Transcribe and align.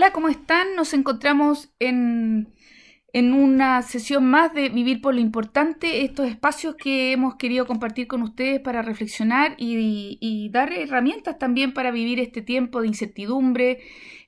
Hola, 0.00 0.14
¿cómo 0.14 0.30
están? 0.30 0.76
Nos 0.76 0.94
encontramos 0.94 1.74
en, 1.78 2.54
en, 3.12 3.34
una 3.34 3.82
sesión 3.82 4.24
más 4.24 4.54
de 4.54 4.70
Vivir 4.70 5.02
por 5.02 5.14
lo 5.14 5.20
Importante, 5.20 6.06
estos 6.06 6.26
espacios 6.26 6.74
que 6.74 7.12
hemos 7.12 7.34
querido 7.34 7.66
compartir 7.66 8.06
con 8.06 8.22
ustedes 8.22 8.60
para 8.60 8.80
reflexionar 8.80 9.56
y, 9.58 10.48
dar 10.54 10.72
herramientas 10.72 11.38
también 11.38 11.74
para 11.74 11.90
vivir 11.90 12.18
este 12.18 12.40
tiempo 12.40 12.80
de 12.80 12.86
incertidumbre, 12.86 13.80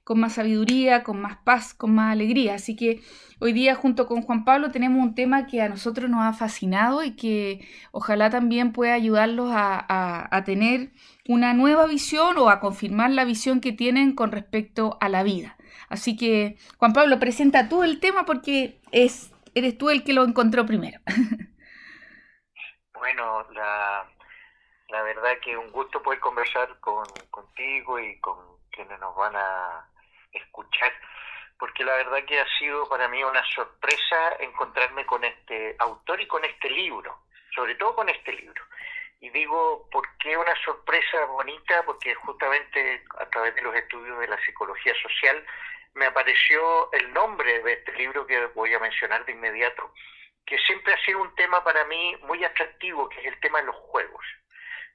con 0.05 0.21
más 0.21 0.35
sabiduría, 0.35 1.05
con 1.05 1.23
más 1.23 1.39
paz, 1.39 1.73
con 1.73 1.95
más 1.95 2.13
alegría. 2.13 2.57
Así 2.57 2.77
que 2.77 3.01
hoy 3.39 3.55
día 3.55 3.75
junto 3.75 4.07
con 4.07 4.21
Juan 4.21 4.45
Pablo 4.45 4.71
tenemos 4.73 5.03
un 5.03 5.15
tema 5.15 5.47
que 5.47 5.63
a 5.63 5.71
nosotros 5.71 6.11
nos 6.11 6.21
ha 6.23 6.35
fascinado 6.35 7.03
y 7.03 7.13
que 7.13 7.67
ojalá 7.93 8.29
también 8.29 8.73
pueda 8.73 8.93
ayudarlos 8.93 9.51
a, 9.55 10.43
tener 10.45 10.93
una 11.27 11.55
nueva 11.55 11.87
visión 11.87 12.37
o 12.37 12.51
a 12.51 12.61
confirmar 12.61 13.11
la 13.13 13.25
visión 13.25 13.61
que 13.61 13.73
tienen 13.73 14.15
con 14.15 14.33
respecto 14.33 14.99
a 15.01 15.09
la 15.09 15.23
vida. 15.23 15.57
Así 15.93 16.17
que 16.17 16.57
Juan 16.79 16.95
Pablo, 16.95 17.21
presenta 17.21 17.69
tú 17.69 17.83
el 17.83 18.01
tema 18.01 18.25
porque 18.25 18.81
es, 18.93 19.31
eres 19.55 19.77
tú 19.77 19.91
el 19.91 20.05
que 20.05 20.15
lo 20.15 20.25
encontró 20.25 20.67
primero. 20.67 20.99
Bueno, 22.95 23.45
la, 23.51 24.09
la 24.91 25.03
verdad 25.03 25.37
que 25.43 25.57
un 25.57 25.73
gusto 25.73 26.01
poder 26.01 26.21
conversar 26.21 26.79
con, 26.79 27.05
contigo 27.31 27.99
y 27.99 28.17
con 28.21 28.37
quienes 28.71 28.97
nos 29.01 29.17
van 29.17 29.35
a, 29.35 29.85
escuchar, 30.33 30.93
porque 31.59 31.85
la 31.85 31.95
verdad 31.95 32.25
que 32.25 32.41
ha 32.41 32.47
sido 32.59 32.89
para 32.89 33.09
mí 33.09 33.23
una 33.23 33.45
sorpresa 33.55 34.37
encontrarme 34.41 35.05
con 35.07 35.23
este 35.25 35.77
autor 35.79 36.21
y 36.21 36.27
con 36.27 36.45
este 36.45 36.71
libro, 36.71 37.25
sobre 37.55 37.75
todo 37.75 37.95
con 37.95 38.09
este 38.09 38.33
libro. 38.33 38.63
Y 39.21 39.31
digo, 39.31 39.89
¿por 39.91 40.05
qué 40.19 40.37
una 40.37 40.55
sorpresa 40.65 41.25
bonita? 41.27 41.85
Porque 41.85 42.15
justamente 42.15 43.05
a 43.21 43.27
través 43.27 43.55
de 43.55 43.63
los 43.63 43.75
estudios 43.75 44.19
de 44.19 44.27
la 44.27 44.41
psicología 44.45 44.95
social 45.01 45.45
me 45.95 46.07
apareció 46.07 46.93
el 46.93 47.13
nombre 47.13 47.63
de 47.63 47.73
este 47.75 47.93
libro 47.93 48.27
que 48.27 48.47
voy 48.47 48.73
a 48.75 48.79
mencionar 48.79 49.25
de 49.25 49.33
inmediato, 49.33 49.93
que 50.47 50.59
siempre 50.59 50.95
ha 50.95 51.05
sido 51.05 51.21
un 51.21 51.35
tema 51.35 51.63
para 51.63 51.85
mí 51.85 52.17
muy 52.23 52.45
atractivo, 52.45 53.09
que 53.09 53.21
es 53.21 53.27
el 53.27 53.41
tema 53.41 53.61
de 53.61 53.67
los 53.67 53.77
juegos. 53.77 54.25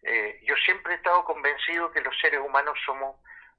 Eh, 0.04 0.40
yo 0.44 0.56
siempre 0.58 0.94
he 0.94 0.98
estado 0.98 1.24
convencido 1.24 1.92
que 1.92 2.02
los 2.02 2.18
seres 2.20 2.40
humanos 2.40 2.78
somos, 2.86 3.16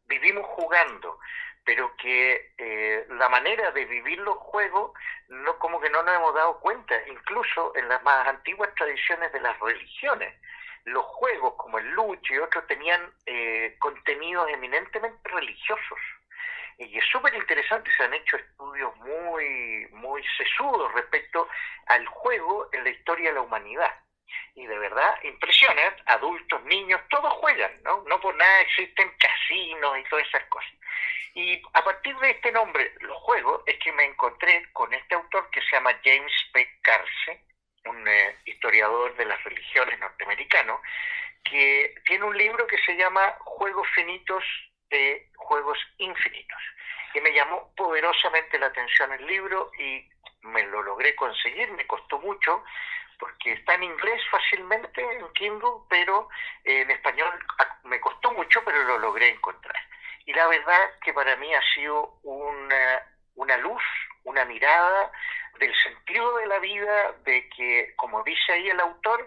vivimos 0.07 0.47
jugando, 0.47 1.19
pero 1.65 1.95
que 1.97 2.55
eh, 2.57 3.07
la 3.11 3.29
manera 3.29 3.71
de 3.73 3.85
vivir 3.85 4.19
los 4.21 4.39
juegos 4.39 4.93
no 5.29 5.59
como 5.59 5.81
que 5.81 5.91
no 5.91 6.03
nos 6.03 6.17
hemos 6.17 6.35
dado 6.35 6.61
cuenta, 6.61 6.95
incluso 7.09 7.77
en 7.77 7.89
las 7.89 8.03
más 8.03 8.27
antiguas 8.27 8.75
tradiciones 8.75 9.33
de 9.33 9.41
las 9.41 9.59
religiones. 9.61 10.35
Los 10.85 11.05
juegos 11.05 11.55
como 11.57 11.79
el 11.79 11.91
lucho 11.91 12.33
y 12.33 12.39
otros 12.39 12.67
tenían 12.67 13.13
eh, 13.27 13.77
contenidos 13.79 14.49
eminentemente 14.49 15.29
religiosos. 15.29 15.99
Y 16.79 16.97
es 16.97 17.05
súper 17.07 17.35
interesante, 17.35 17.91
se 17.97 18.05
han 18.05 18.15
hecho 18.15 18.37
estudios 18.37 18.95
muy, 18.97 19.89
muy 19.93 20.25
sesudos 20.37 20.93
respecto 20.95 21.49
al 21.87 22.07
juego 22.07 22.69
en 22.73 22.85
la 22.85 22.91
historia 22.91 23.31
de 23.31 23.35
la 23.35 23.43
humanidad 23.43 23.93
y 24.55 24.67
de 24.67 24.79
verdad 24.79 25.19
impresiona, 25.23 25.95
adultos, 26.07 26.63
niños, 26.65 27.01
todos 27.11 27.33
juegan, 27.35 27.73
¿no? 27.83 28.03
No 28.07 28.21
por 28.21 28.35
nada 28.35 28.61
existen 28.61 29.11
casinos 29.19 29.99
y 29.99 30.05
todas 30.05 30.27
esas 30.27 30.45
cosas. 30.45 30.73
Y 31.35 31.63
a 31.75 31.85
partir 31.85 32.17
de 32.19 32.31
este 32.31 32.51
nombre, 32.51 32.93
los 33.01 33.17
juegos, 33.19 33.63
es 33.67 33.79
que 33.79 33.93
me 33.93 34.05
encontré 34.05 34.67
con 34.73 34.93
este 34.93 35.15
autor 35.15 35.49
que 35.51 35.61
se 35.63 35.77
llama 35.77 35.99
James 36.03 36.33
P. 36.53 36.79
Carse, 36.83 37.45
un 37.85 38.07
eh, 38.09 38.37
historiador 38.45 39.15
de 39.17 39.27
las 39.27 39.43
religiones 39.45 39.99
norteamericano, 40.01 40.81
que 41.45 41.95
tiene 42.05 42.25
un 42.25 42.37
libro 42.37 42.67
que 42.67 42.79
se 42.79 42.97
llama 42.97 43.37
Juegos 43.41 43.89
Finitos 43.95 44.45
de 44.91 45.31
Juegos 45.37 45.79
Infinitos. 45.99 46.63
Y 47.15 47.21
me 47.21 47.33
llamó 47.33 47.73
poderosamente 47.77 48.59
la 48.59 48.67
atención 48.67 49.13
el 49.13 49.27
libro 49.27 49.71
y 49.79 50.09
me 50.43 50.63
lo 50.65 50.83
logré 50.83 51.15
conseguir, 51.17 51.71
me 51.73 51.87
costó 51.87 52.19
mucho, 52.19 52.65
porque 53.19 53.53
está 53.53 53.75
en 53.75 53.85
inglés 53.85 54.23
fácilmente 54.31 55.03
en 55.03 55.33
Kindle, 55.33 55.83
pero 55.89 56.29
en 56.65 56.91
español 56.91 57.33
me 57.85 58.01
costó 58.01 58.33
mucho, 58.33 58.63
pero 58.65 58.83
lo 58.85 58.99
logré 58.99 59.31
encontrar. 59.31 59.77
Y 60.27 60.33
la 60.33 60.47
verdad 60.47 60.91
que 61.03 61.13
para 61.13 61.37
mí 61.37 61.53
ha 61.55 61.63
sido 61.75 62.19
una, 62.23 63.03
una 63.35 63.57
luz, 63.57 63.83
una 64.25 64.45
mirada 64.45 65.11
del 65.59 65.75
sentido 65.77 66.37
de 66.37 66.47
la 66.47 66.59
vida, 66.59 67.13
de 67.25 67.49
que, 67.49 67.95
como 67.97 68.23
dice 68.23 68.53
ahí 68.53 68.69
el 68.69 68.81
autor, 68.81 69.27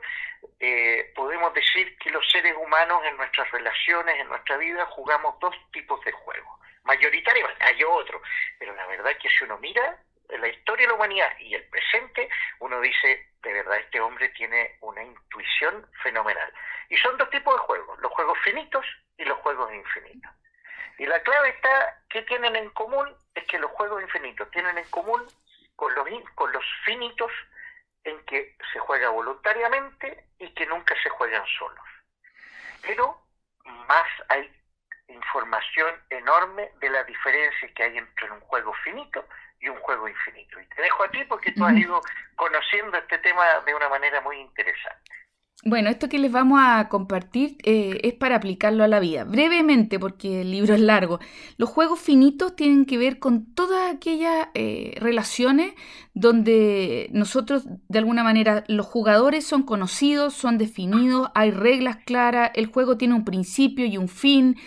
eh, 0.63 1.11
podemos 1.15 1.51
decir 1.55 1.97
que 1.97 2.11
los 2.11 2.23
seres 2.29 2.53
humanos 2.55 3.01
en 3.03 3.17
nuestras 3.17 3.49
relaciones, 3.49 4.19
en 4.19 4.27
nuestra 4.27 4.57
vida, 4.57 4.85
jugamos 4.85 5.39
dos 5.39 5.55
tipos 5.71 5.99
de 6.05 6.11
juegos. 6.11 6.59
Mayoritariamente, 6.83 7.63
hay 7.63 7.83
otro, 7.83 8.21
pero 8.59 8.75
la 8.75 8.85
verdad 8.85 9.17
que 9.19 9.27
si 9.27 9.43
uno 9.43 9.57
mira 9.57 9.97
la 10.29 10.47
historia 10.47 10.85
de 10.85 10.89
la 10.89 10.95
humanidad 10.97 11.31
y 11.39 11.55
el 11.55 11.63
presente, 11.63 12.29
uno 12.59 12.79
dice, 12.79 13.27
de 13.41 13.53
verdad, 13.53 13.77
este 13.77 13.99
hombre 13.99 14.29
tiene 14.29 14.77
una 14.81 15.03
intuición 15.03 15.89
fenomenal. 16.03 16.53
Y 16.89 16.97
son 16.97 17.17
dos 17.17 17.31
tipos 17.31 17.55
de 17.55 17.65
juegos, 17.65 17.99
los 17.99 18.11
juegos 18.11 18.37
finitos 18.43 18.85
y 19.17 19.25
los 19.25 19.39
juegos 19.39 19.73
infinitos. 19.73 20.31
Y 20.99 21.07
la 21.07 21.19
clave 21.23 21.49
está, 21.49 22.03
¿qué 22.07 22.21
tienen 22.21 22.55
en 22.55 22.69
común? 22.69 23.09
Es 23.33 23.45
que 23.47 23.57
los 23.57 23.71
juegos 23.71 23.99
infinitos 24.03 24.49
tienen 24.51 24.77
en 24.77 24.87
común 24.91 25.25
con 25.75 25.95
los, 25.95 26.07
con 26.35 26.51
los 26.51 26.63
finitos 26.85 27.31
en 28.03 28.23
que 28.25 28.55
se 28.71 28.79
juega 28.79 29.09
voluntariamente 29.09 30.25
y 30.39 30.49
que 30.53 30.65
nunca 30.65 30.95
se 31.01 31.09
juegan 31.09 31.45
solos. 31.57 31.85
Pero 32.81 33.21
más 33.87 34.07
hay 34.29 34.51
información 35.07 35.93
enorme 36.09 36.71
de 36.79 36.89
la 36.89 37.03
diferencia 37.03 37.73
que 37.73 37.83
hay 37.83 37.97
entre 37.97 38.31
un 38.31 38.39
juego 38.41 38.73
finito 38.83 39.25
y 39.59 39.69
un 39.69 39.77
juego 39.79 40.07
infinito. 40.07 40.59
Y 40.59 40.65
te 40.67 40.81
dejo 40.81 41.03
a 41.03 41.11
ti 41.11 41.23
porque 41.25 41.51
tú 41.51 41.65
has 41.65 41.73
ido 41.73 42.01
conociendo 42.35 42.97
este 42.97 43.17
tema 43.19 43.59
de 43.61 43.75
una 43.75 43.89
manera 43.89 44.21
muy 44.21 44.37
interesante. 44.37 45.00
Bueno, 45.63 45.91
esto 45.91 46.09
que 46.09 46.17
les 46.17 46.31
vamos 46.31 46.59
a 46.59 46.89
compartir 46.89 47.55
eh, 47.63 47.99
es 48.03 48.13
para 48.15 48.37
aplicarlo 48.37 48.83
a 48.83 48.87
la 48.87 48.99
vida. 48.99 49.25
Brevemente, 49.25 49.99
porque 49.99 50.41
el 50.41 50.49
libro 50.49 50.73
es 50.73 50.81
largo. 50.81 51.19
Los 51.57 51.69
juegos 51.69 51.99
finitos 51.99 52.55
tienen 52.55 52.85
que 52.85 52.97
ver 52.97 53.19
con 53.19 53.53
todas 53.53 53.93
aquellas 53.93 54.47
eh, 54.55 54.95
relaciones 54.99 55.73
donde 56.15 57.09
nosotros, 57.11 57.65
de 57.87 57.99
alguna 57.99 58.23
manera, 58.23 58.63
los 58.67 58.87
jugadores 58.87 59.45
son 59.45 59.61
conocidos, 59.61 60.33
son 60.33 60.57
definidos, 60.57 61.29
hay 61.35 61.51
reglas 61.51 61.97
claras, 62.05 62.49
el 62.55 62.65
juego 62.65 62.97
tiene 62.97 63.13
un 63.13 63.23
principio 63.23 63.85
y 63.85 63.97
un 63.97 64.07
fin. 64.07 64.57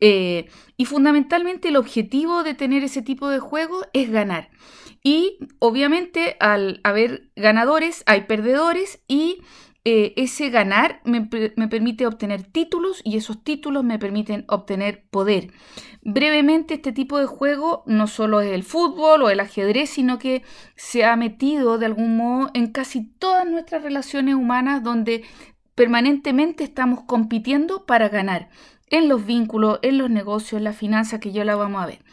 Eh, 0.00 0.50
y 0.76 0.84
fundamentalmente 0.84 1.68
el 1.68 1.76
objetivo 1.76 2.42
de 2.42 2.52
tener 2.52 2.84
ese 2.84 3.00
tipo 3.00 3.30
de 3.30 3.38
juego 3.38 3.80
es 3.94 4.10
ganar. 4.10 4.50
Y 5.02 5.38
obviamente 5.58 6.36
al 6.38 6.80
haber 6.84 7.30
ganadores 7.34 8.02
hay 8.04 8.22
perdedores 8.22 9.00
y 9.08 9.38
eh, 9.86 10.14
ese 10.16 10.48
ganar 10.48 11.02
me, 11.04 11.26
permite 11.26 12.06
obtener 12.06 12.42
títulos 12.42 13.02
y 13.04 13.18
esos 13.18 13.44
títulos 13.44 13.84
me 13.84 13.98
permiten 13.98 14.46
obtener 14.48 15.04
poder. 15.10 15.52
Brevemente, 16.00 16.74
este 16.74 16.92
tipo 16.92 17.18
de 17.18 17.26
juego 17.26 17.82
no 17.86 18.06
solo 18.06 18.40
es 18.40 18.52
el 18.52 18.62
fútbol 18.62 19.22
o 19.22 19.30
el 19.30 19.40
ajedrez, 19.40 19.90
sino 19.90 20.18
que 20.18 20.42
se 20.74 21.04
ha 21.04 21.16
metido 21.16 21.76
de 21.76 21.86
algún 21.86 22.16
modo 22.16 22.50
en 22.54 22.72
casi 22.72 23.02
todas 23.04 23.46
nuestras 23.46 23.82
relaciones 23.82 24.34
humanas 24.36 24.82
donde 24.82 25.22
permanentemente 25.74 26.64
estamos 26.64 27.00
compitiendo 27.02 27.84
para 27.84 28.08
ganar 28.08 28.48
en 28.88 29.08
los 29.08 29.26
vínculos, 29.26 29.80
en 29.82 29.98
los 29.98 30.08
negocios, 30.08 30.58
en 30.58 30.64
la 30.64 30.72
finanza, 30.72 31.20
que 31.20 31.32
ya 31.32 31.44
la 31.44 31.56
vamos 31.56 31.82
a 31.82 31.86
ver. 31.86 32.04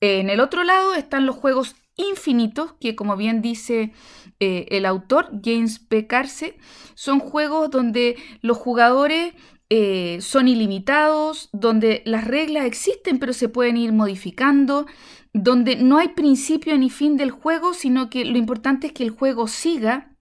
En 0.00 0.28
el 0.28 0.40
otro 0.40 0.64
lado 0.64 0.94
están 0.94 1.24
los 1.24 1.36
juegos 1.36 1.76
infinitos, 1.96 2.74
que 2.80 2.94
como 2.94 3.16
bien 3.16 3.42
dice 3.42 3.92
eh, 4.40 4.66
el 4.70 4.86
autor, 4.86 5.30
James 5.42 5.78
P. 5.78 6.06
Carse, 6.06 6.56
son 6.94 7.20
juegos 7.20 7.70
donde 7.70 8.16
los 8.42 8.56
jugadores 8.56 9.34
eh, 9.68 10.18
son 10.20 10.46
ilimitados, 10.46 11.48
donde 11.52 12.02
las 12.04 12.24
reglas 12.24 12.66
existen 12.66 13.18
pero 13.18 13.32
se 13.32 13.48
pueden 13.48 13.76
ir 13.76 13.92
modificando, 13.92 14.86
donde 15.32 15.76
no 15.76 15.98
hay 15.98 16.08
principio 16.08 16.76
ni 16.78 16.90
fin 16.90 17.16
del 17.16 17.30
juego, 17.30 17.74
sino 17.74 18.08
que 18.08 18.24
lo 18.24 18.38
importante 18.38 18.88
es 18.88 18.92
que 18.92 19.02
el 19.02 19.10
juego 19.10 19.48
siga 19.48 20.16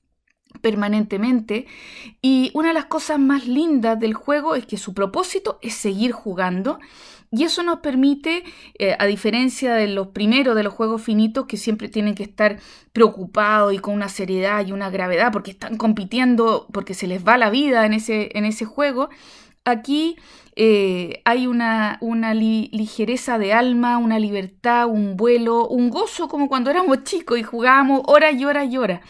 permanentemente. 0.62 1.68
Y 2.22 2.52
una 2.54 2.70
de 2.70 2.74
las 2.74 2.86
cosas 2.86 3.20
más 3.20 3.48
lindas 3.48 4.00
del 4.00 4.14
juego 4.14 4.56
es 4.56 4.66
que 4.66 4.78
su 4.78 4.94
propósito 4.94 5.60
es 5.62 5.76
seguir 5.76 6.12
jugando. 6.12 6.80
Y 7.36 7.44
eso 7.44 7.64
nos 7.64 7.80
permite, 7.80 8.44
eh, 8.80 8.96
a 8.98 9.06
diferencia 9.06 9.74
de 9.74 9.88
los 9.88 10.08
primeros 10.08 10.56
de 10.56 10.64
los 10.64 10.74
juegos 10.74 11.02
finitos, 11.02 11.48
que 11.48 11.58
siempre 11.58 11.90
tienen 11.90 12.16
que 12.16 12.24
estar 12.24 12.60
preocupados 12.94 13.74
y 13.74 13.80
con 13.80 13.94
una 13.94 14.08
seriedad 14.08 14.66
y 14.66 14.72
una 14.72 14.90
gravedad, 14.90 15.34
porque 15.34 15.52
están 15.52 15.76
compitiendo, 15.76 16.66
porque 16.72 16.94
se 16.94 17.08
les 17.08 17.28
va 17.28 17.38
la 17.38 17.50
vida 17.50 17.86
en 17.86 17.92
ese, 17.92 18.30
en 18.38 18.46
ese 18.46 18.64
juego, 18.64 19.10
aquí 19.66 20.16
eh, 20.56 21.22
hay 21.26 21.48
una, 21.48 21.98
una 22.00 22.34
ligereza 22.34 23.38
de 23.38 23.52
alma, 23.52 23.98
una 23.98 24.18
libertad, 24.18 24.88
un 24.88 25.18
vuelo, 25.18 25.68
un 25.68 25.90
gozo, 25.90 26.30
como 26.30 26.48
cuando 26.48 26.70
éramos 26.70 27.04
chicos 27.04 27.38
y 27.38 27.44
jugábamos 27.44 28.02
horas 28.06 28.34
y 28.36 28.46
horas 28.46 28.72
y 28.72 28.78
horas. 28.78 29.02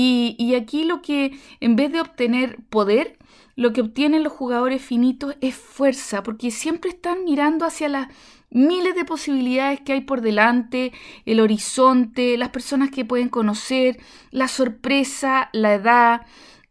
Y, 0.00 0.54
aquí 0.54 0.84
lo 0.84 1.02
que, 1.02 1.32
en 1.58 1.74
vez 1.74 1.92
de 1.92 2.00
obtener 2.00 2.58
poder, 2.70 3.18
lo 3.58 3.72
que 3.72 3.80
obtienen 3.80 4.22
los 4.22 4.32
jugadores 4.32 4.80
finitos 4.80 5.34
es 5.40 5.56
fuerza, 5.56 6.22
porque 6.22 6.52
siempre 6.52 6.90
están 6.90 7.24
mirando 7.24 7.66
hacia 7.66 7.88
la, 7.88 8.08
miles 8.50 8.94
de 8.94 9.04
posibilidades 9.04 9.80
que 9.80 9.94
hay 9.94 10.00
por 10.02 10.20
delante, 10.20 10.92
el 11.26 11.40
horizonte, 11.40 12.38
las 12.38 12.50
personas 12.50 12.92
que 12.92 13.04
pueden 13.04 13.28
conocer, 13.28 13.98
la 14.30 14.46
sorpresa, 14.46 15.50
la 15.52 15.74
edad, 15.74 16.20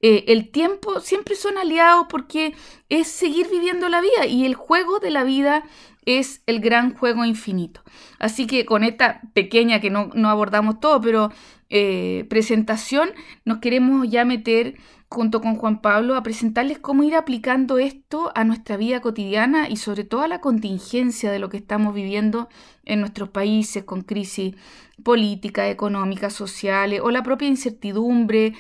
eh, 0.02 0.24
el 0.30 0.50
tiempo, 0.50 1.02
siempre 1.02 1.36
son 1.36 1.58
aliados 1.58 2.06
porque 2.10 2.56
es 2.88 3.10
seguir 3.10 3.50
viviendo 3.50 3.90
la 3.90 4.00
vida 4.00 4.26
y 4.26 4.46
el 4.46 4.56
juego 4.56 5.00
de 5.00 5.12
la 5.12 5.26
vida 5.26 5.64
es 6.06 6.42
el 6.46 6.62
gran 6.62 6.94
juego 6.94 7.26
infinito. 7.26 7.82
Así 8.18 8.48
que 8.48 8.66
con 8.66 8.86
esta 8.86 9.20
pequeña, 9.34 9.82
que 9.82 9.90
no, 9.90 10.10
abordamos 10.30 10.80
todo, 10.80 11.02
pero 11.02 11.34
eh, 11.70 12.26
presentación, 12.30 13.10
nos 13.44 13.58
queremos 13.58 14.10
ya 14.10 14.24
meter 14.24 14.78
junto 15.10 15.42
con 15.42 15.56
Juan 15.56 15.82
Pablo 15.82 16.16
a 16.16 16.24
presentarles 16.24 16.80
cómo 16.80 17.04
ir 17.04 17.16
aplicando 17.16 17.78
esto 17.78 18.32
a 18.36 18.44
nuestra 18.44 18.78
vida 18.78 19.00
cotidiana 19.00 19.70
y 19.70 19.78
sobre 19.78 20.04
todo 20.04 20.22
a 20.22 20.28
la 20.28 20.42
contingencia 20.42 21.32
de 21.32 21.40
lo 21.40 21.50
que 21.50 21.58
estamos 21.58 21.94
viviendo 21.94 22.50
en 22.84 23.00
nuestros 23.00 23.30
países 23.30 23.84
con 23.84 24.02
crisis 24.02 24.56
políticas, 25.04 25.70
económicas, 25.70 26.34
sociales 26.34 27.02
o 27.04 27.12
la 27.12 27.24
propia 27.24 27.48
incertidumbre 27.48 28.54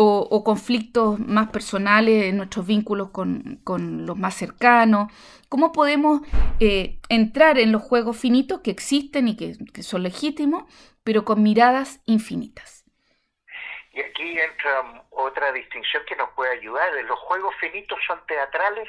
o, 0.00 0.44
conflictos 0.44 1.18
más 1.18 1.50
personales 1.50 2.26
en 2.26 2.36
nuestros 2.36 2.64
vínculos 2.64 3.10
con, 3.10 3.60
los 4.06 4.16
más 4.16 4.34
cercanos, 4.34 5.10
cómo 5.48 5.72
podemos 5.72 6.22
eh, 6.60 7.00
entrar 7.08 7.58
en 7.58 7.72
los 7.72 7.82
juegos 7.82 8.16
finitos 8.16 8.60
que 8.60 8.70
existen 8.70 9.26
y 9.26 9.34
que, 9.34 9.82
son 9.82 10.04
legítimos, 10.04 10.64
pero 11.02 11.24
con 11.24 11.42
miradas 11.42 12.00
infinitas. 12.06 12.77
Y 13.98 14.00
aquí 14.00 14.38
entra 14.38 15.02
otra 15.10 15.50
distinción 15.50 16.04
que 16.04 16.14
nos 16.14 16.30
puede 16.30 16.52
ayudar. 16.52 16.92
Los 17.02 17.18
juegos 17.18 17.52
finitos 17.56 17.98
son 18.06 18.24
teatrales 18.28 18.88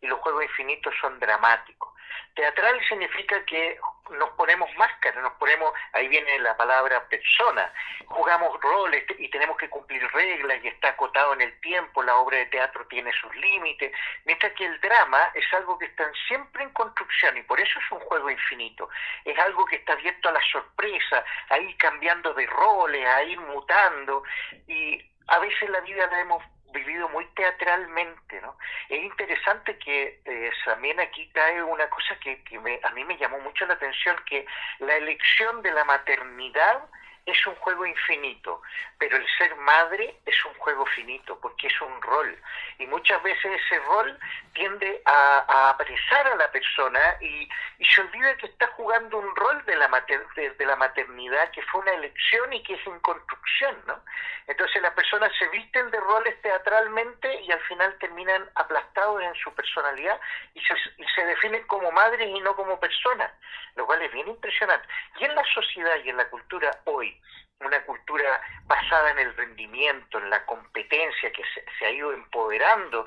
y 0.00 0.06
los 0.06 0.18
juegos 0.20 0.42
infinitos 0.44 0.94
son 1.02 1.20
dramáticos. 1.20 1.92
Teatral 2.34 2.80
significa 2.88 3.44
que 3.44 3.78
nos 4.10 4.30
ponemos 4.30 4.68
máscaras, 4.76 5.22
nos 5.22 5.32
ponemos, 5.34 5.72
ahí 5.92 6.08
viene 6.08 6.38
la 6.40 6.56
palabra 6.56 7.06
persona, 7.08 7.72
jugamos 8.06 8.60
roles 8.60 9.04
y 9.18 9.28
tenemos 9.28 9.56
que 9.56 9.68
cumplir 9.68 10.06
reglas 10.12 10.58
y 10.62 10.68
está 10.68 10.90
acotado 10.90 11.34
en 11.34 11.42
el 11.42 11.60
tiempo, 11.60 12.02
la 12.02 12.16
obra 12.16 12.38
de 12.38 12.46
teatro 12.46 12.86
tiene 12.86 13.12
sus 13.12 13.34
límites, 13.36 13.92
mientras 14.24 14.52
que 14.52 14.66
el 14.66 14.80
drama 14.80 15.30
es 15.34 15.44
algo 15.54 15.78
que 15.78 15.86
está 15.86 16.10
siempre 16.26 16.62
en 16.62 16.70
construcción 16.70 17.36
y 17.36 17.42
por 17.42 17.60
eso 17.60 17.78
es 17.78 17.92
un 17.92 18.00
juego 18.00 18.30
infinito, 18.30 18.88
es 19.24 19.38
algo 19.38 19.64
que 19.66 19.76
está 19.76 19.92
abierto 19.92 20.28
a 20.28 20.32
la 20.32 20.42
sorpresa, 20.50 21.24
a 21.50 21.58
ir 21.58 21.76
cambiando 21.76 22.32
de 22.34 22.46
roles, 22.46 23.06
a 23.06 23.22
ir 23.22 23.40
mutando 23.40 24.22
y 24.66 25.02
a 25.28 25.38
veces 25.38 25.68
la 25.70 25.80
vida 25.80 26.06
la 26.06 26.20
hemos 26.20 26.42
vivido 26.72 27.08
muy 27.08 27.24
teatralmente, 27.34 28.40
¿no? 28.40 28.56
Es 28.88 29.02
interesante 29.02 29.78
que 29.78 30.20
eh, 30.24 30.50
también 30.64 31.00
aquí 31.00 31.28
cae 31.32 31.62
una 31.62 31.88
cosa 31.88 32.18
que, 32.20 32.42
que 32.44 32.56
a 32.82 32.90
mí 32.90 33.04
me 33.04 33.16
llamó 33.16 33.38
mucho 33.40 33.66
la 33.66 33.74
atención, 33.74 34.16
que 34.26 34.46
la 34.80 34.96
elección 34.96 35.62
de 35.62 35.72
la 35.72 35.84
maternidad 35.84 36.84
es 37.30 37.46
un 37.46 37.54
juego 37.56 37.84
infinito, 37.84 38.62
pero 38.98 39.16
el 39.16 39.26
ser 39.36 39.54
madre 39.56 40.16
es 40.24 40.44
un 40.46 40.54
juego 40.54 40.86
finito, 40.86 41.38
porque 41.40 41.66
es 41.66 41.80
un 41.80 42.00
rol. 42.00 42.36
Y 42.78 42.86
muchas 42.86 43.22
veces 43.22 43.60
ese 43.64 43.78
rol 43.80 44.18
tiende 44.54 45.02
a, 45.04 45.70
apresar 45.70 46.26
a 46.26 46.36
la 46.36 46.50
persona 46.50 47.16
y, 47.20 47.48
se 47.94 48.00
olvida 48.02 48.36
que 48.36 48.46
está 48.46 48.66
jugando 48.68 49.18
un 49.18 49.34
rol 49.36 49.64
de 49.64 49.76
la, 49.76 49.88
de, 50.36 50.66
la 50.66 50.76
maternidad 50.76 51.50
que 51.52 51.62
fue 51.62 51.80
una 51.80 51.92
elección 51.92 52.52
y 52.52 52.62
que 52.62 52.74
es 52.74 52.86
en 52.86 52.98
construcción, 53.00 53.76
¿no? 53.86 54.02
Entonces 54.46 54.82
las 54.82 54.92
personas 54.94 55.30
se 55.38 55.48
visten 55.48 55.90
de 55.90 56.00
roles 56.00 56.40
teatralmente 56.42 57.40
y 57.42 57.52
al 57.52 57.60
final 57.60 57.96
terminan 57.98 58.48
aplastados 58.54 59.22
en 59.22 59.34
su 59.36 59.54
personalidad 59.54 60.20
y 60.54 60.60
se, 60.60 60.74
y 60.96 61.04
se 61.14 61.24
definen 61.24 61.66
como 61.66 61.90
madres 61.92 62.28
y 62.28 62.40
no 62.40 62.56
como 62.56 62.80
personas, 62.80 63.30
lo 63.76 63.86
cual 63.86 64.02
es 64.02 64.12
bien 64.12 64.28
impresionante. 64.28 64.86
Y 65.18 65.24
en 65.24 65.34
la 65.34 65.44
sociedad 65.54 65.96
y 66.04 66.10
en 66.10 66.16
la 66.16 66.28
cultura 66.28 66.70
hoy, 66.84 67.17
una 67.60 67.82
cultura 67.84 68.40
basada 68.66 69.10
en 69.10 69.18
el 69.18 69.34
rendimiento, 69.36 70.18
en 70.18 70.30
la 70.30 70.44
competencia 70.46 71.32
que 71.32 71.42
se, 71.78 71.86
ha 71.86 71.90
ido 71.90 72.12
empoderando 72.12 73.06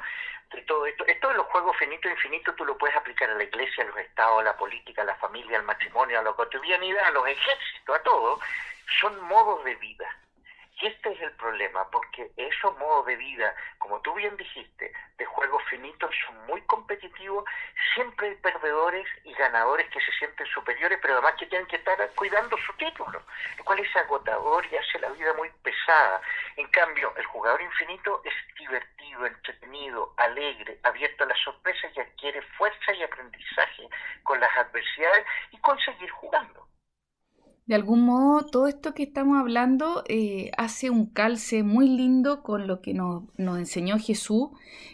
de 0.51 0.61
todo 0.63 0.85
esto. 0.85 1.05
Esto 1.05 1.29
de 1.29 1.35
los 1.35 1.45
juegos 1.47 1.77
finito 1.77 2.07
e 2.07 2.11
infinito 2.11 2.53
tú 2.55 2.65
lo 2.65 2.77
puedes 2.77 2.95
aplicar 2.95 3.29
a 3.29 3.35
la 3.35 3.43
iglesia, 3.43 3.83
a 3.83 3.87
los 3.87 3.97
estados, 3.97 4.41
a 4.41 4.43
la 4.43 4.57
política, 4.57 5.01
a 5.01 5.05
la 5.05 5.15
familia, 5.15 5.57
al 5.57 5.63
matrimonio, 5.63 6.19
a 6.19 6.23
la 6.23 6.33
cotidianidad, 6.33 7.05
a 7.05 7.11
los 7.11 7.27
ejércitos, 7.27 7.95
a 7.95 8.03
todo. 8.03 8.39
Son 8.99 9.21
modos 9.23 9.63
de 9.63 9.75
vida. 9.75 10.17
Y 10.81 10.87
este 10.87 11.11
es 11.11 11.21
el 11.21 11.31
problema, 11.33 11.87
porque 11.91 12.31
esos 12.35 12.75
modos 12.79 13.05
de 13.05 13.15
vida, 13.15 13.53
como 13.77 14.01
tú 14.01 14.15
bien 14.15 14.35
dijiste, 14.35 14.91
de 15.15 15.25
juegos 15.25 15.63
finitos 15.69 16.09
son 16.25 16.43
muy 16.47 16.59
competitivos, 16.63 17.45
siempre 17.93 18.29
hay 18.29 18.35
perdedores 18.37 19.07
y 19.23 19.31
ganadores 19.33 19.87
que 19.91 20.01
se 20.01 20.11
sienten 20.13 20.47
superiores, 20.47 20.97
pero 20.99 21.13
además 21.13 21.35
que 21.37 21.45
tienen 21.45 21.67
que 21.67 21.75
estar 21.75 21.97
cuidando 22.15 22.57
su 22.57 22.73
título, 22.73 23.21
lo 23.59 23.63
cual 23.63 23.79
es 23.79 23.95
agotador 23.95 24.65
y 24.71 24.75
hace 24.75 24.97
la 24.97 25.09
vida 25.09 25.31
muy 25.33 25.51
pesada. 25.61 26.19
En 26.57 26.67
cambio, 26.69 27.13
el 27.15 27.25
jugador 27.27 27.61
infinito 27.61 28.23
es 28.25 28.33
divertido, 28.57 29.27
entretenido, 29.27 30.15
alegre, 30.17 30.79
abierto 30.81 31.25
a 31.25 31.27
las 31.27 31.39
sorpresas 31.41 31.91
y 31.95 31.99
adquiere 31.99 32.41
fuerza 32.57 32.91
y 32.93 33.03
aprendizaje 33.03 33.87
con 34.23 34.39
las 34.39 34.57
adversidades 34.57 35.27
y 35.51 35.57
conseguir 35.59 36.09
jugando 36.09 36.70
de 37.71 37.75
algún 37.75 38.01
modo 38.01 38.45
todo 38.47 38.67
esto 38.67 38.93
que 38.93 39.03
estamos 39.03 39.39
hablando 39.39 40.03
eh, 40.09 40.51
hace 40.57 40.89
un 40.89 41.05
calce 41.05 41.63
muy 41.63 41.87
lindo 41.87 42.43
con 42.43 42.67
lo 42.67 42.81
que 42.81 42.93
nos, 42.93 43.23
enseñó 43.37 43.97
Jesús, 43.97 44.49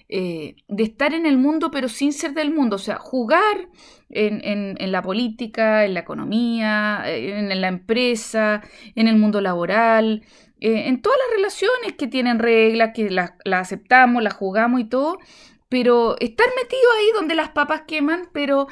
eh, 0.09 0.57
de 0.67 0.83
estar 0.83 1.15
en 1.15 1.25
el 1.25 1.39
mundo 1.39 1.71
pero 1.71 1.89
sin 1.89 2.13
ser 2.13 2.35
del 2.35 2.53
mundo, 2.53 2.75
o 2.75 2.79
sea, 2.79 2.99
jugar 2.99 3.69
en, 4.11 4.91
la 4.91 5.01
política, 5.01 5.85
en 5.85 5.95
la 5.95 6.01
economía, 6.01 7.01
en, 7.07 7.59
la 7.59 7.67
empresa, 7.67 8.61
en 8.93 9.07
el 9.07 9.15
mundo 9.15 9.41
laboral, 9.41 10.21
eh, 10.59 10.83
en 10.85 11.01
todas 11.01 11.17
las 11.17 11.35
relaciones 11.35 11.93
que 11.97 12.05
tienen 12.05 12.37
reglas, 12.37 12.91
que 12.93 13.09
las 13.09 13.31
aceptamos, 13.43 14.21
las 14.21 14.35
jugamos 14.35 14.81
y 14.81 14.85
todo, 14.85 15.17
pero 15.67 16.15
estar 16.19 16.45
metido 16.55 16.91
ahí 16.99 17.07
donde 17.15 17.33
las 17.33 17.49
papas 17.49 17.85
queman, 17.87 18.29
pero 18.33 18.67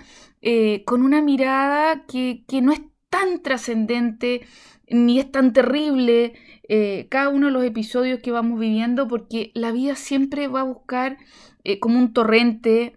con 0.85 1.01
una 1.01 1.23
mirada 1.23 2.05
que, 2.05 2.43
que 2.47 2.61
no 2.61 2.71
es 2.71 2.79
tan 3.09 3.41
trascendente 3.41 4.45
ni 4.87 5.19
es 5.19 5.31
tan 5.31 5.53
terrible 5.53 6.33
eh, 6.67 7.07
cada 7.09 7.29
uno 7.29 7.47
de 7.47 7.53
los 7.53 7.63
episodios 7.63 8.19
que 8.21 8.31
vamos 8.31 8.59
viviendo 8.59 9.07
porque 9.07 9.51
la 9.53 9.71
vida 9.71 9.95
siempre 9.95 10.47
va 10.47 10.61
a 10.61 10.63
buscar 10.63 11.17
eh, 11.63 11.79
como 11.79 11.99
un 11.99 12.13
torrente, 12.13 12.95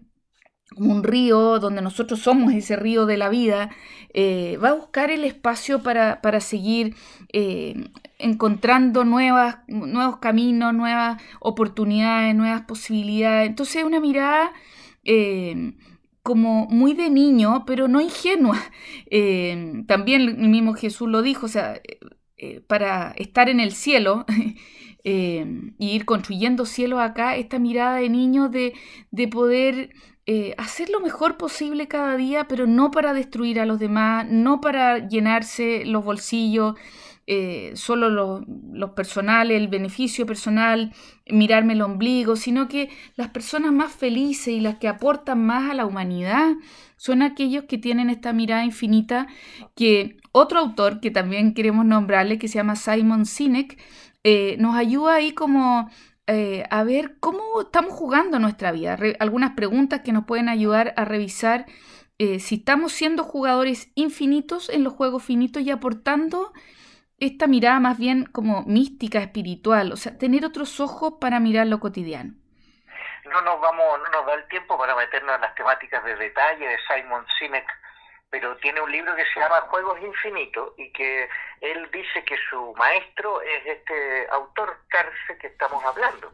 como 0.75 0.93
un 0.95 1.03
río, 1.05 1.59
donde 1.59 1.83
nosotros 1.83 2.21
somos 2.21 2.53
ese 2.55 2.77
río 2.77 3.07
de 3.07 3.17
la 3.17 3.29
vida, 3.29 3.71
eh, 4.15 4.59
va 4.63 4.71
a 4.71 4.75
buscar 4.75 5.11
el 5.11 5.25
espacio 5.25 5.83
para, 5.83 6.21
para 6.23 6.41
seguir 6.41 6.95
encontrando 8.19 9.05
nuevas, 9.05 9.59
nuevos 9.69 10.19
caminos, 10.19 10.75
nuevas 10.75 11.23
oportunidades, 11.41 12.35
nuevas 12.35 12.63
posibilidades. 12.63 13.49
Entonces 13.49 13.85
una 13.85 14.01
mirada 14.01 14.53
como 16.29 16.67
muy 16.67 16.93
de 16.93 17.09
niño, 17.09 17.65
pero 17.67 17.89
no 17.89 18.03
ingenua. 18.03 18.59
Eh, 19.11 19.85
también 19.87 20.21
el 20.21 20.51
mismo 20.51 20.75
Jesús 20.75 21.09
lo 21.09 21.23
dijo, 21.23 21.47
o 21.47 21.49
sea, 21.49 21.77
eh, 21.77 21.99
eh, 22.37 22.61
para 22.61 23.13
estar 23.17 23.49
en 23.49 23.59
el 23.59 23.73
cielo 23.73 24.27
y 25.03 25.87
ir 25.97 26.05
construyendo 26.05 26.67
cielo 26.67 27.01
acá, 27.01 27.37
esta 27.37 27.59
mirada 27.59 27.97
de 27.97 28.11
niño 28.11 28.51
de, 28.51 28.75
de 29.11 29.29
poder 29.29 29.91
hacer 30.59 30.91
lo 30.91 31.01
mejor 31.01 31.39
posible 31.39 31.89
cada 31.89 32.19
día, 32.19 32.47
pero 32.47 32.67
no 32.67 32.91
para 32.91 33.15
destruir 33.15 33.61
a 33.61 33.65
los 33.65 33.79
demás, 33.79 34.27
no 34.29 34.61
para 34.61 35.09
llenarse 35.09 35.87
los 35.87 36.05
bolsillos, 36.05 36.75
eh, 37.31 37.73
solo 37.75 38.09
los 38.09 38.41
lo 38.73 38.95
personal, 38.95 39.51
el 39.51 39.69
beneficio 39.69 40.25
personal, 40.25 40.95
mirarme 41.27 41.75
el 41.75 41.83
ombligo, 41.83 42.37
sino 42.37 42.69
que 42.69 42.89
las 43.17 43.29
personas 43.29 43.71
más 43.71 43.93
felices 43.93 44.49
y 44.49 44.61
las 44.61 44.77
que 44.77 44.89
aportan 44.89 45.45
más 45.45 45.71
a 45.71 45.75
la 45.75 45.85
humanidad 45.85 46.55
son 46.97 47.21
aquellos 47.21 47.65
que 47.65 47.77
tienen 47.77 48.09
esta 48.09 48.33
mirada 48.33 48.65
infinita 48.65 49.27
que 49.77 50.17
otro 50.33 50.59
autor 50.59 51.01
que 51.01 51.11
también 51.11 51.53
queremos 51.53 51.85
nombrarle, 51.85 52.39
que 52.39 52.49
se 52.49 52.55
llama 52.55 52.77
Simon 52.77 53.27
Sinek, 53.27 53.79
eh, 54.25 54.57
nos 54.59 54.75
ayuda 54.75 55.17
ahí 55.17 55.33
como 55.33 55.91
eh, 56.29 56.65
a 56.71 56.83
ver 56.83 57.19
cómo 57.21 57.43
estamos 57.61 57.93
jugando 57.93 58.39
nuestra 58.39 58.73
vida, 58.73 58.99
algunas 59.19 59.51
preguntas 59.51 60.01
que 60.01 60.13
nos 60.13 60.25
pueden 60.25 60.49
ayudar 60.49 60.95
a 60.97 61.05
revisar 61.05 61.67
si 62.41 62.57
estamos 62.57 62.93
siendo 62.93 63.23
jugadores 63.23 63.93
infinitos 63.95 64.71
en 64.71 64.83
los 64.83 64.95
juegos 64.95 65.23
finitos 65.23 65.63
y 65.63 65.71
aportando 65.71 66.53
esta 67.21 67.47
mirada 67.47 67.81
más 67.81 67.99
bien 67.99 68.25
como 68.27 68.63
mística, 68.63 69.19
espiritual, 69.19 69.93
o 69.93 69.97
sea, 69.97 70.17
tener 70.17 70.45
otros 70.45 70.81
ojos 70.81 71.15
para 71.21 71.41
mirar 71.41 71.67
lo 71.67 71.81
cotidiano. 71.81 72.35
No 73.25 73.43
nos 73.43 73.61
vamos, 73.61 73.99
no 73.99 74.09
nos 74.11 74.27
da 74.27 74.35
el 74.35 74.49
tiempo 74.49 74.79
para 74.79 74.95
meternos 74.95 75.35
en 75.35 75.41
las 75.41 75.55
temáticas 75.55 76.03
de 76.05 76.17
detalle 76.17 76.67
de 76.67 76.79
Simon 76.87 77.27
Sinek, 77.39 77.67
pero 78.31 78.57
tiene 78.59 78.81
un 78.81 78.91
libro 78.91 79.15
que 79.17 79.25
se 79.35 79.41
llama 79.41 79.61
Juegos 79.63 80.01
Infinitos 80.01 80.73
y 80.79 80.91
que 80.93 81.29
él 81.61 81.91
dice 81.93 82.25
que 82.25 82.37
su 82.49 82.75
maestro 82.77 83.41
es 83.43 83.67
este 83.67 84.29
autor 84.31 84.79
Carce 84.89 85.39
que 85.41 85.49
estamos 85.49 85.85
hablando. 85.85 86.33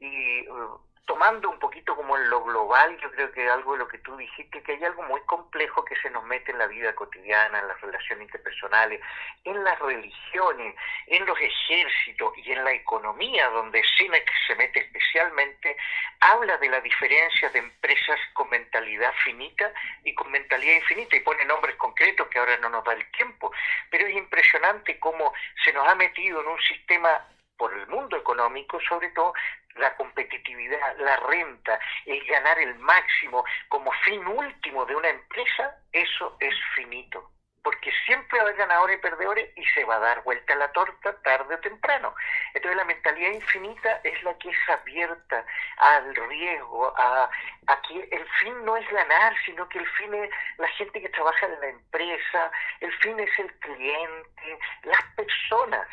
Y 0.00 0.48
uh, 0.48 0.80
tomando 1.06 1.50
un 1.50 1.58
poquito 1.58 1.96
como 1.96 2.16
en 2.16 2.30
lo 2.30 2.44
global, 2.44 2.96
yo 2.98 3.10
creo 3.10 3.32
que 3.32 3.48
algo 3.48 3.72
de 3.72 3.80
lo 3.80 3.88
que 3.88 3.98
tú 3.98 4.16
dijiste, 4.16 4.62
que 4.62 4.72
hay 4.72 4.84
algo 4.84 5.02
muy 5.02 5.20
complejo 5.22 5.84
que 5.84 5.96
se 5.96 6.10
nos 6.10 6.24
mete 6.24 6.52
en 6.52 6.58
la 6.58 6.66
vida 6.66 6.94
cotidiana, 6.94 7.58
en 7.58 7.68
las 7.68 7.80
relaciones 7.80 8.26
interpersonales, 8.26 9.00
en 9.44 9.64
las 9.64 9.78
religiones, 9.80 10.76
en 11.08 11.26
los 11.26 11.38
ejércitos 11.40 12.32
y 12.38 12.52
en 12.52 12.64
la 12.64 12.72
economía, 12.72 13.48
donde 13.48 13.82
Sinek 13.96 14.30
se 14.46 14.54
mete 14.54 14.80
especialmente, 14.80 15.76
habla 16.20 16.56
de 16.58 16.68
la 16.68 16.80
diferencia 16.80 17.48
de 17.50 17.58
empresas 17.58 18.20
con 18.34 18.48
mentalidad 18.50 19.12
finita 19.24 19.72
y 20.04 20.14
con 20.14 20.30
mentalidad 20.30 20.76
infinita, 20.76 21.16
y 21.16 21.20
pone 21.20 21.44
nombres 21.44 21.76
concretos 21.76 22.28
que 22.28 22.38
ahora 22.38 22.56
no 22.58 22.68
nos 22.68 22.84
da 22.84 22.92
el 22.92 23.10
tiempo, 23.10 23.50
pero 23.90 24.06
es 24.06 24.14
impresionante 24.14 25.00
cómo 25.00 25.32
se 25.64 25.72
nos 25.72 25.86
ha 25.88 25.94
metido 25.96 26.40
en 26.40 26.46
un 26.46 26.60
sistema 26.60 27.26
por 27.62 27.72
el 27.74 27.86
mundo 27.86 28.16
económico, 28.16 28.80
sobre 28.88 29.08
todo 29.10 29.32
la 29.76 29.94
competitividad, 29.94 30.96
la 30.98 31.16
renta, 31.18 31.78
el 32.06 32.20
ganar 32.26 32.58
el 32.58 32.74
máximo 32.74 33.44
como 33.68 33.92
fin 34.04 34.26
último 34.26 34.84
de 34.84 34.96
una 34.96 35.08
empresa, 35.10 35.76
eso 35.92 36.36
es 36.40 36.56
finito. 36.74 37.30
Porque 37.62 37.92
siempre 38.04 38.36
va 38.36 38.42
a 38.42 38.46
haber 38.48 38.56
ganadores 38.56 38.98
y 38.98 39.00
perdedores 39.00 39.56
y 39.56 39.64
se 39.66 39.84
va 39.84 39.94
a 39.94 40.00
dar 40.00 40.24
vuelta 40.24 40.56
la 40.56 40.72
torta 40.72 41.16
tarde 41.22 41.54
o 41.54 41.60
temprano. 41.60 42.12
Entonces 42.52 42.76
la 42.76 42.84
mentalidad 42.84 43.30
infinita 43.30 44.00
es 44.02 44.20
la 44.24 44.36
que 44.38 44.50
es 44.50 44.68
abierta 44.68 45.46
al 45.76 46.16
riesgo, 46.16 46.92
a, 46.98 47.30
a 47.68 47.82
que 47.82 48.08
el 48.10 48.28
fin 48.40 48.64
no 48.64 48.76
es 48.76 48.90
ganar, 48.90 49.32
sino 49.44 49.68
que 49.68 49.78
el 49.78 49.86
fin 49.86 50.12
es 50.14 50.30
la 50.58 50.66
gente 50.66 51.00
que 51.00 51.08
trabaja 51.10 51.46
en 51.46 51.60
la 51.60 51.68
empresa, 51.68 52.50
el 52.80 52.92
fin 52.94 53.20
es 53.20 53.38
el 53.38 53.54
cliente, 53.60 54.58
las 54.82 55.02
personas 55.14 55.86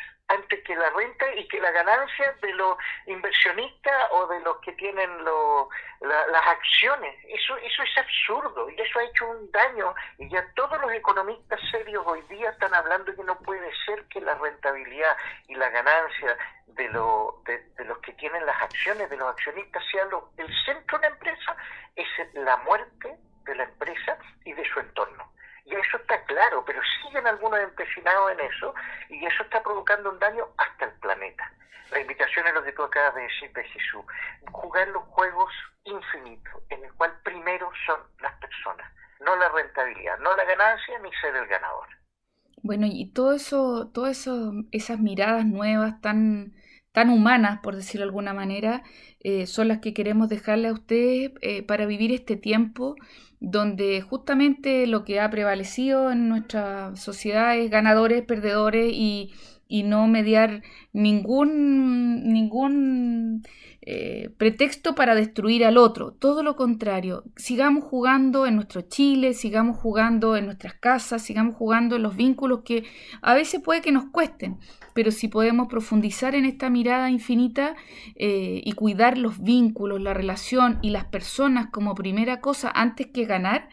que 0.62 0.74
la 0.74 0.90
renta 0.90 1.34
y 1.34 1.46
que 1.48 1.60
la 1.60 1.70
ganancia 1.70 2.34
de 2.42 2.52
los 2.54 2.76
inversionistas 3.06 4.08
o 4.12 4.26
de 4.26 4.40
los 4.40 4.58
que 4.58 4.72
tienen 4.72 5.10
las 5.24 6.46
acciones. 6.46 7.14
Eso, 7.28 7.56
eso 7.58 7.82
es 7.82 7.98
absurdo 7.98 8.68
y 8.70 8.80
eso 8.80 8.98
ha 8.98 9.04
hecho 9.04 9.28
un 9.28 9.50
daño 9.50 9.94
y 10.18 10.28
ya 10.28 10.44
todos 10.54 10.80
los 10.80 10.92
economistas 10.92 11.60
serios 11.70 12.02
hoy 12.06 12.22
día 12.22 12.50
están 12.50 12.74
hablando 12.74 13.14
que 13.14 13.24
no 13.24 13.38
puede 13.38 13.70
ser 13.86 14.04
que 14.06 14.20
la 14.20 14.34
rentabilidad 14.34 15.16
y 15.48 15.54
la 15.54 15.68
ganancia 15.70 16.36
de, 16.66 16.88
lo, 16.88 17.42
de, 17.44 17.84
los 17.84 17.98
que 17.98 18.12
tienen 18.14 18.44
las 18.46 18.60
acciones, 18.62 19.08
de 19.10 19.16
los 19.16 19.28
accionistas, 19.28 19.82
sea 19.90 20.04
lo, 20.06 20.30
el 20.36 20.48
centro 20.64 20.98
de 20.98 21.08
la 21.08 21.14
empresa, 21.14 21.56
es 21.96 22.08
la 22.34 22.56
muerte 22.58 23.16
de 23.44 23.54
la 23.54 23.64
empresa 23.64 24.18
y 24.44 24.52
de 24.52 24.64
su 24.64 24.80
entorno. 24.80 25.32
Y 25.64 25.74
eso 25.74 25.98
está 25.98 26.24
claro, 26.24 26.64
pero 26.64 26.80
siguen 27.02 27.19
algunos 27.30 27.60
empecinados 27.60 28.32
en 28.32 28.40
eso 28.40 28.74
y 29.08 29.24
eso 29.24 29.42
está 29.42 29.62
provocando 29.62 30.10
un 30.10 30.18
daño 30.18 30.46
hasta 30.58 30.86
el 30.86 30.92
planeta. 31.00 31.50
La 31.90 32.00
invitación 32.00 32.46
es 32.46 32.54
lo 32.54 32.62
que 32.62 32.72
tú 32.72 32.82
acabas 32.82 33.14
de 33.16 33.22
decir 33.22 33.52
de 33.52 33.64
Jesús, 33.64 34.04
jugar 34.52 34.88
los 34.88 35.02
juegos 35.04 35.52
infinitos, 35.84 36.62
en 36.68 36.84
el 36.84 36.92
cual 36.94 37.12
primero 37.24 37.70
son 37.86 38.00
las 38.20 38.32
personas, 38.34 38.92
no 39.20 39.34
la 39.36 39.48
rentabilidad, 39.48 40.18
no 40.18 40.36
la 40.36 40.44
ganancia 40.44 40.98
ni 41.00 41.12
ser 41.14 41.34
el 41.34 41.46
ganador. 41.46 41.88
Bueno, 42.62 42.86
y 42.86 43.12
todo 43.12 43.32
eso, 43.32 43.90
todo 43.92 44.06
eso, 44.06 44.52
esas 44.70 45.00
miradas 45.00 45.46
nuevas 45.46 46.00
tan, 46.00 46.52
tan 46.92 47.10
humanas, 47.10 47.60
por 47.62 47.76
decirlo 47.76 48.04
de 48.04 48.08
alguna 48.08 48.34
manera, 48.34 48.82
eh, 49.20 49.46
son 49.46 49.68
las 49.68 49.78
que 49.78 49.94
queremos 49.94 50.28
dejarle 50.28 50.68
a 50.68 50.72
ustedes 50.72 51.32
eh, 51.40 51.62
para 51.62 51.86
vivir 51.86 52.12
este 52.12 52.36
tiempo 52.36 52.96
donde 53.40 54.02
justamente 54.02 54.86
lo 54.86 55.04
que 55.04 55.18
ha 55.18 55.30
prevalecido 55.30 56.12
en 56.12 56.28
nuestra 56.28 56.94
sociedad 56.96 57.56
es 57.56 57.70
ganadores, 57.70 58.22
perdedores 58.22 58.92
y, 58.92 59.32
y 59.70 59.84
no 59.84 60.08
mediar 60.08 60.62
ningún, 60.92 62.24
ningún 62.32 63.42
eh, 63.82 64.30
pretexto 64.36 64.96
para 64.96 65.14
destruir 65.14 65.64
al 65.64 65.78
otro. 65.78 66.10
Todo 66.12 66.42
lo 66.42 66.56
contrario, 66.56 67.22
sigamos 67.36 67.84
jugando 67.84 68.46
en 68.46 68.56
nuestro 68.56 68.82
Chile, 68.82 69.32
sigamos 69.32 69.78
jugando 69.78 70.36
en 70.36 70.46
nuestras 70.46 70.74
casas, 70.74 71.22
sigamos 71.22 71.54
jugando 71.54 71.96
en 71.96 72.02
los 72.02 72.16
vínculos 72.16 72.60
que 72.64 72.84
a 73.22 73.32
veces 73.32 73.62
puede 73.62 73.80
que 73.80 73.92
nos 73.92 74.06
cuesten, 74.06 74.58
pero 74.92 75.12
si 75.12 75.28
podemos 75.28 75.68
profundizar 75.68 76.34
en 76.34 76.46
esta 76.46 76.68
mirada 76.68 77.08
infinita 77.08 77.76
eh, 78.16 78.60
y 78.64 78.72
cuidar 78.72 79.16
los 79.16 79.40
vínculos, 79.40 80.00
la 80.00 80.14
relación 80.14 80.80
y 80.82 80.90
las 80.90 81.04
personas 81.04 81.68
como 81.70 81.94
primera 81.94 82.40
cosa 82.40 82.72
antes 82.74 83.06
que 83.06 83.24
ganar, 83.24 83.68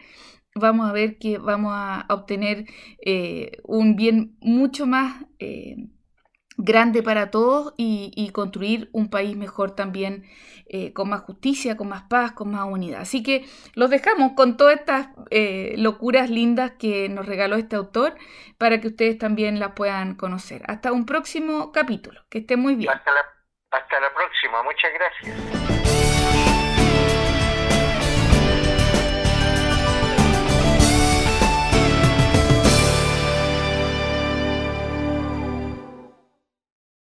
vamos 0.59 0.89
a 0.89 0.93
ver 0.93 1.17
que 1.17 1.37
vamos 1.37 1.73
a 1.75 2.05
obtener 2.09 2.65
eh, 3.03 3.59
un 3.63 3.95
bien 3.95 4.37
mucho 4.39 4.85
más 4.85 5.23
eh, 5.39 5.75
grande 6.57 7.03
para 7.03 7.31
todos 7.31 7.73
y, 7.77 8.31
construir 8.33 8.89
un 8.91 9.09
país 9.09 9.37
mejor 9.37 9.75
también, 9.75 10.25
eh, 10.67 10.91
con 10.93 11.09
más 11.09 11.21
justicia, 11.21 11.77
con 11.77 11.87
más 11.89 12.03
paz, 12.03 12.31
con 12.31 12.51
más 12.51 12.65
unidad. 12.65 13.01
Así 13.01 13.23
que 13.23 13.45
los 13.75 13.89
dejamos 13.89 14.33
con 14.33 14.57
todas 14.57 14.79
estas 14.79 15.09
locuras 15.77 16.29
lindas 16.29 16.71
que 16.79 17.09
nos 17.09 17.25
regaló 17.25 17.55
este 17.55 17.75
autor 17.75 18.15
para 18.57 18.81
que 18.81 18.87
ustedes 18.87 19.17
también 19.17 19.59
las 19.59 19.73
puedan 19.73 20.15
conocer. 20.15 20.63
Hasta 20.67 20.91
un 20.91 21.05
próximo 21.05 21.71
capítulo. 21.71 22.21
Que 22.29 22.39
esté 22.39 22.57
muy 22.57 22.75
bien. 22.75 22.91
Hasta 22.91 23.11
la, 23.11 23.21
hasta 23.71 23.99
la 23.99 24.13
próxima. 24.13 24.63
Muchas 24.63 24.91
gracias. 24.93 26.06